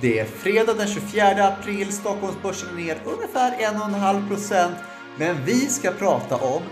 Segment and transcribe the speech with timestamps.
[0.00, 1.92] Det är fredag den 24 april.
[1.92, 4.70] Stockholmsbörsen är ner ungefär 1,5%
[5.18, 6.62] Men vi ska prata om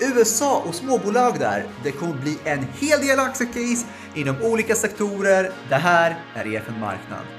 [0.00, 1.64] USA och småbolag där.
[1.84, 5.52] Det kommer bli en hel del aktiecase inom olika sektorer.
[5.68, 7.37] Det här är EFN Marknad.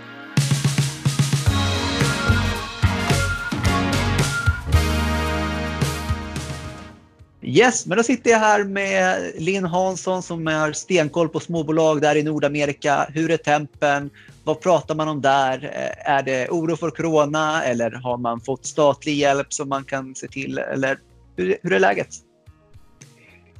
[7.49, 12.15] Yes, men då sitter jag här med Linn Hansson som har stenkoll på småbolag där
[12.15, 13.07] i Nordamerika.
[13.13, 14.09] Hur är tempen?
[14.43, 15.63] Vad pratar man om där?
[15.63, 20.15] Eh, är det oro för corona eller har man fått statlig hjälp som man kan
[20.15, 20.57] se till?
[20.57, 20.99] Eller
[21.37, 22.07] hur, hur är läget?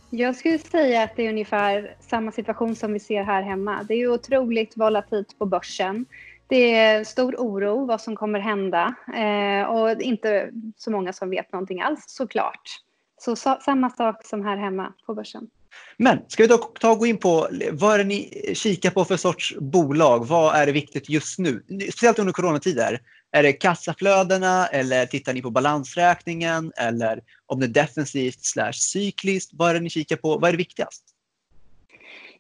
[0.10, 3.86] Jag skulle säga att det är ungefär samma situation som vi ser här hemma.
[3.88, 6.06] Det är otroligt volatilt på börsen.
[6.48, 11.54] Det är stor oro vad som kommer hända eh, och inte så många som vet
[11.54, 12.82] någonting alls såklart.
[13.20, 15.50] Så, så samma sak som här hemma på börsen.
[15.98, 19.06] Men ska vi då ta och gå in på vad är det ni kikar på
[19.06, 20.28] för sorts bolag?
[20.28, 21.64] Vad är viktigt just nu?
[21.68, 23.02] Speciellt under coronatider.
[23.32, 29.52] Är det kassaflödena eller tittar ni på balansräkningen eller om det är defensivt slash cykliskt?
[29.54, 30.38] Vad är det ni kikar på?
[30.38, 31.04] Vad är det viktigast?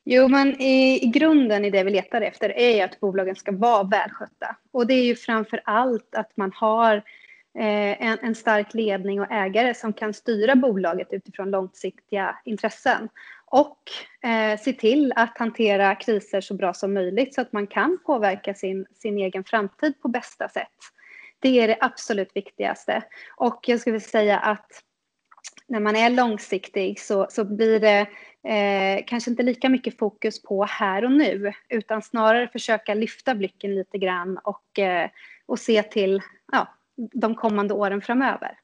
[0.04, 3.84] Jo, men i, i grunden i det vi letar efter är att bolagen ska vara
[3.84, 4.56] välskötta.
[4.72, 7.04] Och det är ju framför allt att man har
[7.58, 13.10] Eh, en, en, stark ledning och ägare som kan styra bolaget utifrån långsiktiga intressen
[13.46, 13.78] och
[14.30, 18.54] eh, se till att hantera kriser så bra som möjligt så att man kan påverka
[18.54, 20.68] sin, sin egen framtid på bästa sätt.
[21.40, 23.04] Det är det absolut viktigaste.
[23.36, 24.84] Och jag skulle säga att
[25.68, 28.00] när man är långsiktig så, så blir det
[28.50, 33.76] eh, kanske inte lika mycket fokus på här och nu utan snarare försöka lyfta blicken
[33.76, 35.10] lite grann och, eh,
[35.46, 36.68] och se till ja,
[37.14, 38.60] de kommande åren framöver.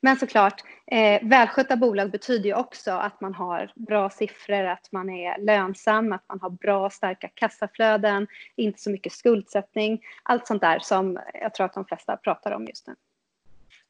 [0.00, 5.10] Men såklart, eh, välskötta bolag betyder ju också att man har bra siffror, att man
[5.10, 10.00] är lönsam, att man har bra starka kassaflöden, inte så mycket skuldsättning.
[10.22, 12.94] Allt sånt där som jag tror att de flesta pratar om just nu.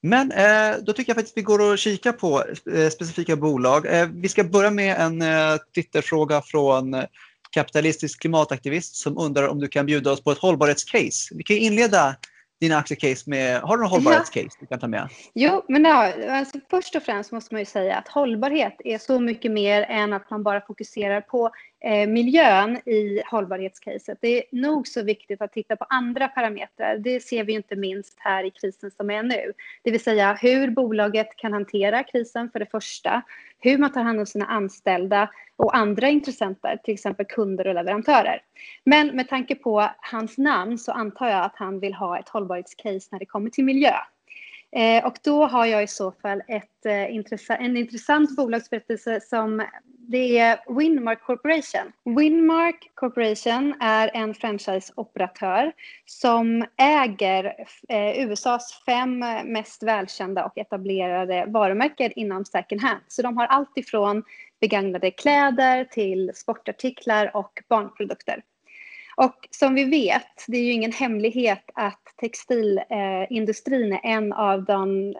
[0.00, 2.44] Men eh, då tycker jag faktiskt att vi går och kikar på
[2.74, 3.86] eh, specifika bolag.
[3.86, 7.04] Eh, vi ska börja med en eh, Twitterfråga från eh,
[7.50, 11.34] kapitalistisk klimataktivist som undrar om du kan bjuda oss på ett hållbarhetscase.
[11.34, 12.16] Vi kan inleda
[12.60, 14.56] dina aktiecase med, har du några hållbarhetscase ja.
[14.60, 15.08] du kan ta med?
[15.34, 19.20] Jo, men ja, alltså först och främst måste man ju säga att hållbarhet är så
[19.20, 21.50] mycket mer än att man bara fokuserar på
[21.86, 24.18] Eh, miljön i hållbarhetscaset.
[24.20, 26.98] Det är nog så viktigt att titta på andra parametrar.
[26.98, 29.52] Det ser vi inte minst här i krisen som är nu.
[29.82, 33.22] Det vill säga hur bolaget kan hantera krisen för det första,
[33.60, 38.42] hur man tar hand om sina anställda och andra intressenter, till exempel kunder och leverantörer.
[38.84, 43.08] Men med tanke på hans namn så antar jag att han vill ha ett hållbarhetscase
[43.10, 43.94] när det kommer till miljö.
[44.76, 49.62] Eh, och då har jag i så fall ett, eh, en intressant bolagsberättelse som
[50.08, 51.92] det är Winmark Corporation.
[52.04, 55.72] Winmark Corporation är en franchiseoperatör
[56.04, 57.54] som äger
[57.88, 63.00] eh, USAs fem mest välkända och etablerade varumärken inom second hand.
[63.08, 64.24] Så de har allt ifrån
[64.60, 68.42] begagnade kläder till sportartiklar och barnprodukter.
[69.16, 75.14] Och som vi vet, det är ju ingen hemlighet att textilindustrin är en av de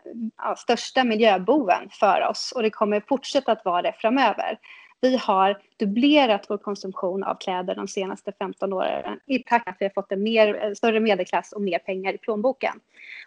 [0.57, 4.59] största miljöboven för oss och det kommer fortsätta att vara det framöver.
[5.01, 9.81] Vi har dubblerat vår konsumtion av kläder de senaste 15 åren i takt med att
[9.81, 12.81] vi har fått en mer, större medelklass och mer pengar i plånboken.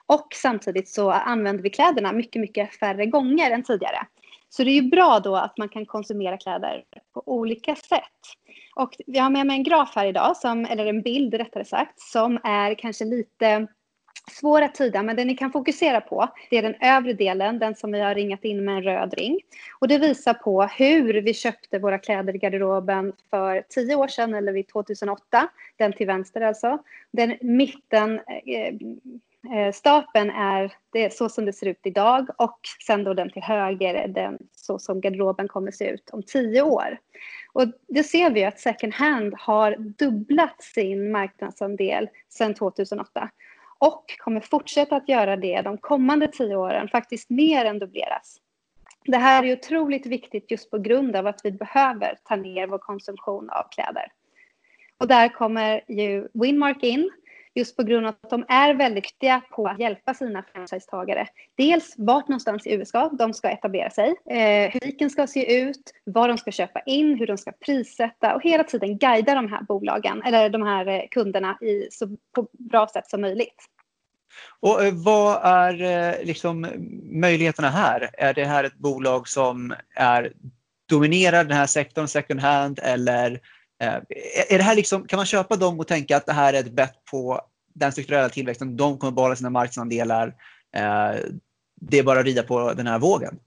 [0.05, 4.07] Och samtidigt så använder vi kläderna mycket, mycket färre gånger än tidigare.
[4.49, 8.01] Så det är ju bra då att man kan konsumera kläder på olika sätt.
[8.75, 11.99] Och jag har med mig en graf här idag, som, eller en bild rättare sagt,
[11.99, 13.67] som är kanske lite
[14.31, 17.75] svår att tyda, men den ni kan fokusera på det är den övre delen, den
[17.75, 19.39] som vi har ringat in med en röd ring.
[19.79, 24.33] Och det visar på hur vi köpte våra kläder i garderoben för tio år sedan,
[24.33, 25.49] eller vid 2008.
[25.77, 26.77] Den till vänster alltså.
[27.11, 28.73] Den mitten eh, eh,
[29.53, 33.41] Eh, stapeln är det så som det ser ut idag och sen då den till
[33.41, 36.97] höger den så som garderoben kommer se ut om tio år.
[37.53, 43.29] Och det ser vi att second hand har dubblat sin marknadsandel sedan 2008
[43.79, 48.37] och kommer fortsätta att göra det de kommande tio åren, faktiskt mer än dubbleras.
[49.05, 52.77] Det här är otroligt viktigt just på grund av att vi behöver ta ner vår
[52.77, 54.11] konsumtion av kläder.
[54.97, 57.11] Och där kommer ju Winmark in
[57.57, 61.27] just på grund av att de är väldigt duktiga på att hjälpa sina franchisetagare.
[61.57, 65.91] Dels vart någonstans i USA de ska etablera sig, eh, hur butiken ska se ut,
[66.05, 69.61] vad de ska köpa in, hur de ska prissätta och hela tiden guida de här
[69.61, 73.63] bolagen eller de här eh, kunderna i så på bra sätt som möjligt.
[74.59, 76.67] Och eh, vad är eh, liksom
[77.11, 78.09] möjligheterna här?
[78.13, 80.33] Är det här ett bolag som är
[80.89, 83.39] dominerar den här sektorn second hand eller
[83.79, 83.95] Eh,
[84.49, 86.71] är det här liksom, kan man köpa dem och tänka att det här är ett
[86.71, 87.41] bett på
[87.73, 90.27] den strukturella tillväxten, de kommer behålla sina marknadsandelar.
[90.75, 91.15] Eh,
[91.81, 93.39] det är bara att rida på den här vågen.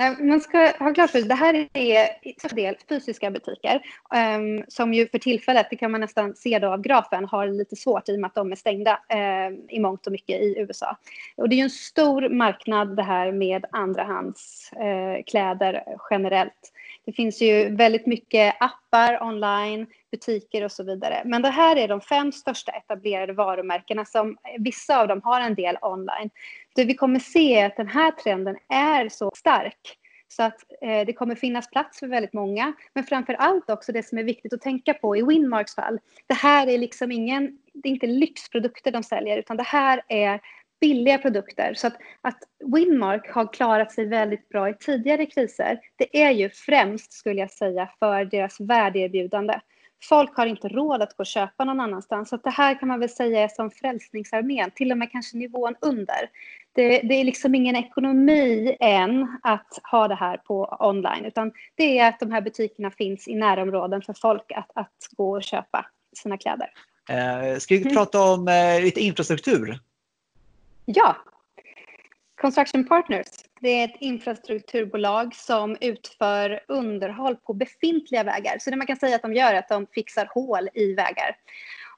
[0.00, 3.80] Eh, man ska ha klart för sig, det här är en del fysiska butiker
[4.36, 7.76] um, som ju för tillfället, det kan man nästan se då av grafen, har lite
[7.76, 9.00] svårt i och med att de är stängda
[9.48, 10.96] um, i mångt och mycket i USA.
[11.36, 16.72] Och det är ju en stor marknad det här med andrahandskläder eh, uh, generellt.
[17.06, 21.22] Det finns ju väldigt mycket appar online, butiker och så vidare.
[21.24, 25.54] Men det här är de fem största etablerade varumärkena som vissa av dem har en
[25.54, 26.30] del online.
[26.74, 29.98] Det vi kommer se är att den här trenden är så stark
[30.28, 32.72] så att eh, det kommer finnas plats för väldigt många.
[32.94, 35.98] Men framför allt också det som är viktigt att tänka på i Winmarks fall.
[36.26, 40.40] Det här är liksom ingen, det är inte lyxprodukter de säljer utan det här är
[40.80, 41.74] billiga produkter.
[41.74, 46.50] Så att, att Winmark har klarat sig väldigt bra i tidigare kriser, det är ju
[46.50, 49.60] främst, skulle jag säga, för deras värdeerbjudande.
[50.08, 52.28] Folk har inte råd att gå och köpa någon annanstans.
[52.28, 55.74] Så det här kan man väl säga är som Frälsningsarmén, till och med kanske nivån
[55.80, 56.30] under.
[56.72, 61.98] Det, det, är liksom ingen ekonomi än att ha det här på online, utan det
[61.98, 65.86] är att de här butikerna finns i närområden för folk att, att gå och köpa
[66.16, 66.70] sina kläder.
[67.10, 67.94] Eh, ska vi mm.
[67.94, 69.78] prata om eh, lite infrastruktur?
[70.88, 71.16] Ja.
[72.40, 73.26] Construction Partners,
[73.60, 78.58] det är ett infrastrukturbolag som utför underhåll på befintliga vägar.
[78.58, 81.36] Så det man kan säga att de gör är att de fixar hål i vägar.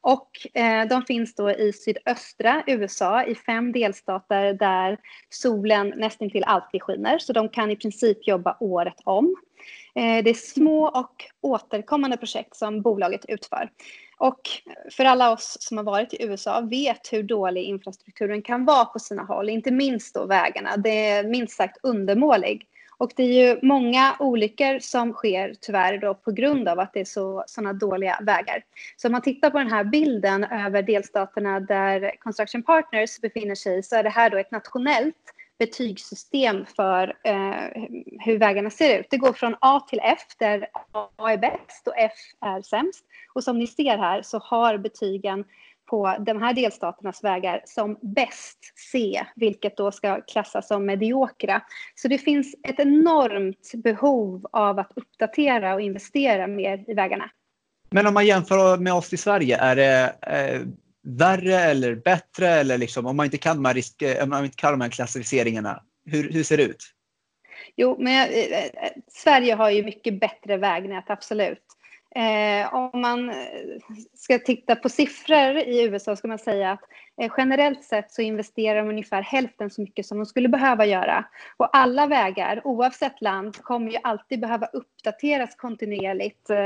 [0.00, 4.98] Och eh, de finns då i sydöstra USA i fem delstater där
[5.28, 7.18] solen nästan till alltid skiner.
[7.18, 9.36] Så de kan i princip jobba året om.
[9.94, 13.70] Eh, det är små och återkommande projekt som bolaget utför.
[14.18, 14.40] Och
[14.90, 18.98] för alla oss som har varit i USA vet hur dålig infrastrukturen kan vara på
[18.98, 20.76] sina håll, inte minst då vägarna.
[20.76, 22.66] Det är minst sagt undermålig.
[22.98, 27.00] Och det är ju många olyckor som sker tyvärr då på grund av att det
[27.00, 28.64] är så sådana dåliga vägar.
[28.96, 33.82] Så om man tittar på den här bilden över delstaterna där Construction Partners befinner sig
[33.82, 35.14] så är det här då ett nationellt
[35.58, 37.82] betygssystem för eh,
[38.20, 39.06] hur vägarna ser ut.
[39.10, 43.04] Det går från A till F där A är bäst och F är sämst.
[43.34, 45.44] Och som ni ser här så har betygen
[45.90, 48.58] på de här delstaternas vägar som bäst
[48.92, 51.62] C, vilket då ska klassas som mediokra.
[51.94, 57.30] Så det finns ett enormt behov av att uppdatera och investera mer i vägarna.
[57.90, 60.60] Men om man jämför med oss i Sverige, är det eh,
[61.02, 62.48] värre eller bättre?
[62.48, 64.80] Eller liksom, om, man inte kan de här risk, eh, om man inte kan de
[64.80, 66.84] här klassificeringarna, hur, hur ser det ut?
[67.76, 68.70] Jo, men jag, eh, eh
[69.08, 71.64] Sverige har ju mycket bättre vägnät, absolut.
[72.14, 73.36] Eh, om man eh,
[74.14, 76.80] ska titta på siffror i USA ska man säga att
[77.20, 81.24] eh, generellt sett så investerar de ungefär hälften så mycket som de skulle behöva göra.
[81.56, 86.50] Och alla vägar, oavsett land, kommer ju alltid behöva uppdateras kontinuerligt.
[86.50, 86.56] Eh,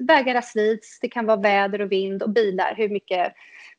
[0.00, 3.32] vägarna slits, det kan vara väder och vind och bilar, hur mycket,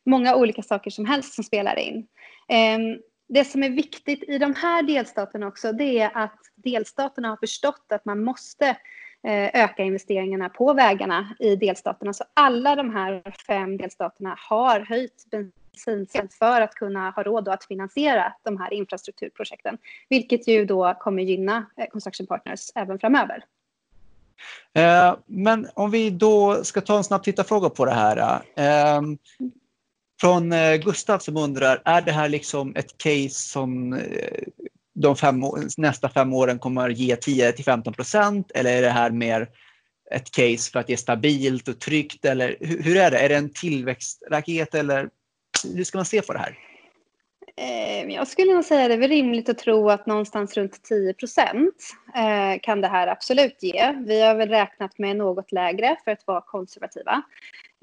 [0.05, 2.07] många olika saker som helst som spelar in.
[2.47, 7.37] Ehm, det som är viktigt i de här delstaterna också, det är att delstaterna har
[7.37, 8.67] förstått att man måste
[9.23, 12.13] eh, öka investeringarna på vägarna i delstaterna.
[12.13, 17.65] Så alla de här fem delstaterna har höjt bensinskatt för att kunna ha råd att
[17.65, 19.77] finansiera de här infrastrukturprojekten,
[20.09, 23.43] vilket ju då kommer gynna eh, Construction Partners även framöver.
[24.75, 28.41] Eh, men om vi då ska ta en snabb tittarfråga på det här.
[28.55, 29.01] Eh,
[30.21, 33.99] från eh, Gustav som undrar, är det här liksom ett case som
[34.95, 35.43] de fem,
[35.77, 39.49] nästa fem åren kommer att ge 10 till 15 procent eller är det här mer
[40.11, 43.17] ett case för att det är stabilt och tryggt eller hur, hur är det?
[43.17, 45.09] Är det en tillväxtraket eller
[45.75, 46.57] hur ska man se på det här?
[47.57, 51.13] Ehm, jag skulle nog säga att det är rimligt att tro att någonstans runt 10
[51.13, 51.75] procent
[52.15, 53.95] eh, kan det här absolut ge.
[54.05, 57.21] Vi har väl räknat med något lägre för att vara konservativa.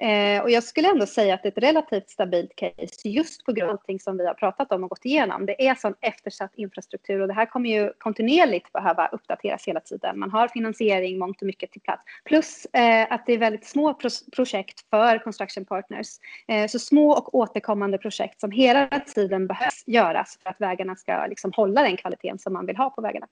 [0.03, 3.53] Eh, och jag skulle ändå säga att det är ett relativt stabilt case just på
[3.53, 5.47] grund av allting som vi har pratat om och gått igenom.
[5.47, 10.19] Det är sån eftersatt infrastruktur och det här kommer ju kontinuerligt behöva uppdateras hela tiden.
[10.19, 12.03] Man har finansiering mångt och mycket till plats.
[12.25, 16.09] Plus eh, att det är väldigt små pro projekt för construction partners.
[16.49, 21.27] Eh, så små och återkommande projekt som hela tiden behövs göras för att vägarna ska
[21.27, 23.27] liksom hålla den kvaliteten som man vill ha på vägarna.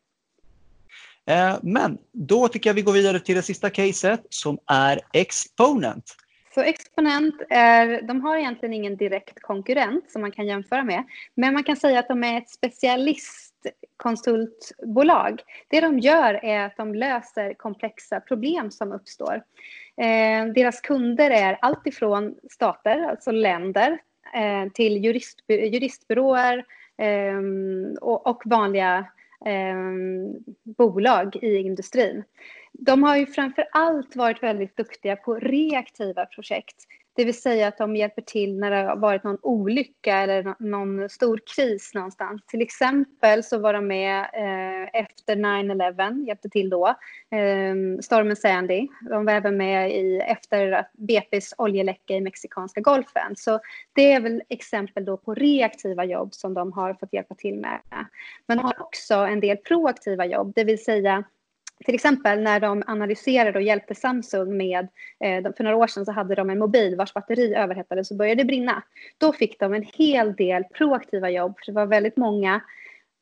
[1.26, 6.16] Eh, men då tycker jag vi går vidare till det sista caset som är Exponent.
[6.54, 11.04] Så Exponent är, de har egentligen ingen direkt konkurrent som man kan jämföra med.
[11.34, 15.42] Men man kan säga att de är ett specialistkonsultbolag.
[15.68, 19.42] Det de gör är att de löser komplexa problem som uppstår.
[19.96, 23.98] Eh, deras kunder är alltifrån stater, alltså länder,
[24.34, 26.64] eh, till jurist, juristbyråer
[26.98, 27.40] eh,
[28.00, 29.04] och, och vanliga eh,
[29.46, 32.24] Ehm, bolag i industrin.
[32.72, 36.76] De har ju framför allt varit väldigt duktiga på reaktiva projekt.
[37.16, 41.08] Det vill säga att de hjälper till när det har varit någon olycka eller någon
[41.08, 42.42] stor kris någonstans.
[42.46, 46.86] Till exempel så var de med eh, efter 9-11, hjälpte till då.
[47.30, 48.88] Eh, stormen Sandy.
[49.10, 53.36] De var även med i, efter BPs oljeläcka i Mexikanska golfen.
[53.36, 53.60] Så
[53.92, 57.80] det är väl exempel då på reaktiva jobb som de har fått hjälpa till med.
[58.46, 61.24] Men de har också en del proaktiva jobb, det vill säga
[61.84, 64.88] till exempel när de analyserade och hjälpte Samsung med,
[65.24, 68.44] eh, för några år sedan så hade de en mobil vars batteri överhettades och började
[68.44, 68.82] brinna.
[69.18, 72.60] Då fick de en hel del proaktiva jobb, för det var väldigt många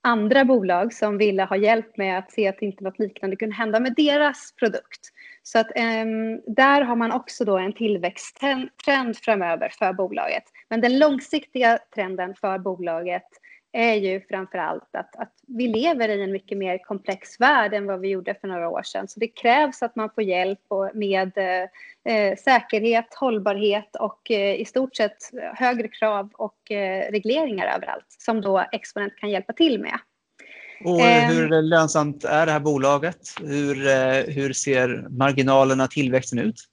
[0.00, 3.80] andra bolag som ville ha hjälp med att se att inte något liknande kunde hända
[3.80, 5.00] med deras produkt.
[5.42, 10.44] Så att um, där har man också då en tillväxttrend framöver för bolaget.
[10.68, 13.28] Men den långsiktiga trenden för bolaget
[13.72, 17.87] är ju framför allt att, att vi lever i en mycket mer komplex värld än
[17.87, 19.08] vad vi gjorde för några år sedan.
[19.08, 20.60] Så det krävs att man får hjälp
[20.94, 21.38] med
[22.04, 25.16] eh, säkerhet, hållbarhet och eh, i stort sett
[25.54, 29.98] högre krav och eh, regleringar överallt som då Exponent kan hjälpa till med.
[30.84, 31.37] Och ehm.
[31.37, 33.20] hur lönsamt är det här bolaget?
[33.40, 36.64] Hur, eh, hur ser marginalerna, tillväxten ut?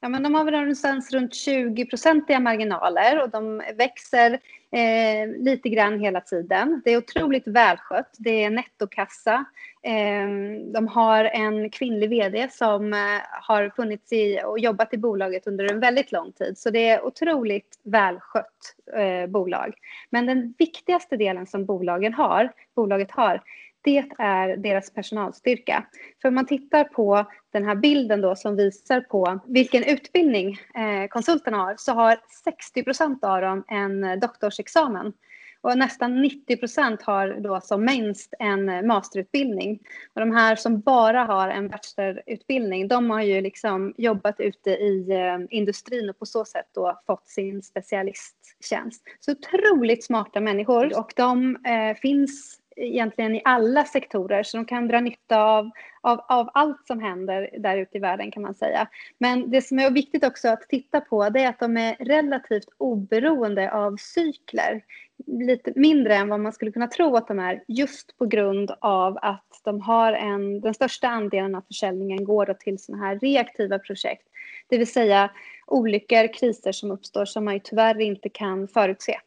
[0.00, 4.40] Ja, men de har väl någonstans runt 20-procentiga marginaler och de växer
[4.74, 6.82] eh, lite grann hela tiden.
[6.84, 8.14] Det är otroligt välskött.
[8.18, 9.44] Det är nettokassa.
[9.82, 10.28] Eh,
[10.72, 12.98] de har en kvinnlig vd som eh,
[13.30, 16.58] har funnits i och jobbat i bolaget under en väldigt lång tid.
[16.58, 19.74] Så det är otroligt välskött eh, bolag.
[20.10, 23.42] Men den viktigaste delen som bolagen har, bolaget har
[23.84, 25.86] det är deras personalstyrka.
[26.22, 31.08] För om man tittar på den här bilden då som visar på vilken utbildning eh,
[31.10, 35.12] konsulterna har så har 60 procent av dem en doktorsexamen.
[35.60, 39.80] Och nästan 90 procent har då som minst en masterutbildning.
[40.14, 45.10] Och de här som bara har en bachelorutbildning, de har ju liksom jobbat ute i
[45.10, 49.02] eh, industrin och på så sätt då fått sin specialisttjänst.
[49.20, 54.88] Så otroligt smarta människor och de eh, finns egentligen i alla sektorer så de kan
[54.88, 58.88] dra nytta av, av, av allt som händer där ute i världen kan man säga.
[59.18, 62.68] Men det som är viktigt också att titta på det är att de är relativt
[62.78, 64.82] oberoende av cykler.
[65.26, 69.18] Lite mindre än vad man skulle kunna tro att de är just på grund av
[69.22, 74.28] att de har en, den största andelen av försäljningen går till sådana här reaktiva projekt.
[74.68, 75.30] Det vill säga
[75.66, 79.20] olyckor, kriser som uppstår som man ju tyvärr inte kan förutse.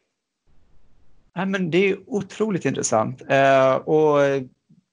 [1.38, 3.22] Ja, men det är otroligt intressant.
[3.30, 4.20] Eh, och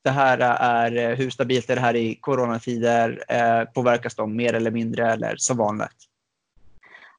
[0.03, 3.25] det här är, eh, hur stabilt är det här i coronatider?
[3.29, 5.97] Eh, påverkas de mer eller mindre eller som vanligt?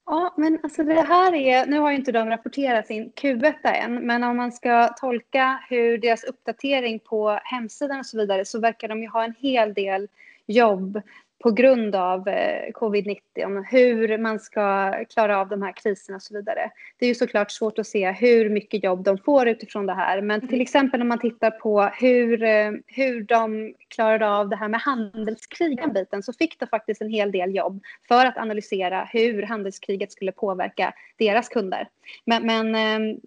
[0.05, 4.05] Ja, men alltså det här är, nu har ju inte de rapporterat sin Q1 än,
[4.05, 8.87] men om man ska tolka hur deras uppdatering på hemsidan och så vidare så verkar
[8.87, 10.07] de ju ha en hel del
[10.45, 11.01] jobb
[11.43, 16.33] på grund av eh, covid-19, hur man ska klara av de här kriserna och så
[16.33, 16.71] vidare.
[16.97, 20.21] Det är ju såklart svårt att se hur mycket jobb de får utifrån det här,
[20.21, 24.67] men till exempel om man tittar på hur, eh, hur de klarade av det här
[24.67, 29.43] med handelskrigen biten så fick de faktiskt en hel del jobb för att analysera hur
[29.43, 31.87] handelskriget skulle påverka deras kunder.
[32.25, 33.17] Men, men eh,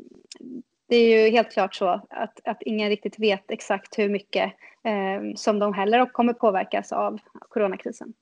[0.89, 4.53] det är ju helt klart så att, att ingen riktigt vet exakt hur mycket
[4.85, 7.19] eh, som de heller kommer påverkas av
[7.49, 8.13] coronakrisen.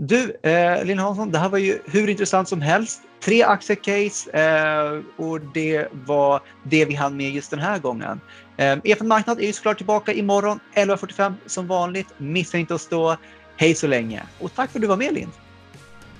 [0.00, 3.02] Du, eh, Lina Hansson, det här var ju hur intressant som helst.
[3.20, 8.20] Tre aktiecase eh, och det var det vi hann med just den här gången.
[8.56, 12.14] Eh, EFN Marknad är ju såklart tillbaka imorgon 11.45 som vanligt.
[12.18, 13.16] Missa inte oss då.
[13.56, 15.32] Hej så länge och tack för att du var med Lind.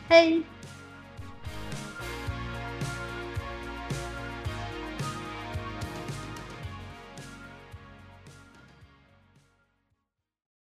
[0.09, 0.43] Hej!